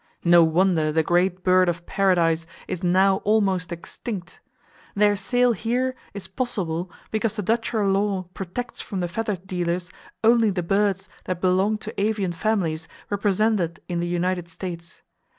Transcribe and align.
No 0.23 0.43
wonder 0.43 0.91
the 0.91 1.03
great 1.03 1.43
bird 1.43 1.69
of 1.69 1.85
paradise 1.85 2.47
is 2.67 2.81
now 2.83 3.17
almost 3.17 3.71
extinct! 3.71 4.39
Their 4.95 5.15
sale 5.15 5.51
here 5.51 5.93
is 6.15 6.27
possible 6.27 6.91
because 7.11 7.35
the 7.35 7.43
Dutcher 7.43 7.85
law 7.85 8.23
protects 8.33 8.81
from 8.81 9.01
the 9.01 9.07
feather 9.07 9.35
dealers 9.35 9.91
only 10.23 10.49
the 10.49 10.63
birds 10.63 11.07
that 11.25 11.39
belong 11.39 11.77
to 11.77 12.01
avian 12.01 12.33
families 12.33 12.87
represented 13.11 13.79
in 13.87 13.99
the 13.99 14.07
United 14.07 14.47
States. 14.49 15.03